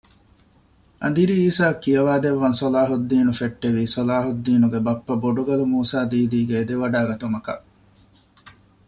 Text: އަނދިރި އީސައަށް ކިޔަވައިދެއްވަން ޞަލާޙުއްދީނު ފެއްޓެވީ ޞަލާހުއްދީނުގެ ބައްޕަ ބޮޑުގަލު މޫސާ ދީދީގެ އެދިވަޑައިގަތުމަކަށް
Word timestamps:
އަނދިރި 1.01 1.35
އީސައަށް 1.41 1.81
ކިޔަވައިދެއްވަން 1.83 2.57
ޞަލާޙުއްދީނު 2.59 3.31
ފެއްޓެވީ 3.39 3.83
ޞަލާހުއްދީނުގެ 3.93 4.79
ބައްޕަ 4.85 5.13
ބޮޑުގަލު 5.23 5.65
މޫސާ 5.73 5.99
ދީދީގެ 6.11 6.53
އެދިވަޑައިގަތުމަކަށް 6.59 7.63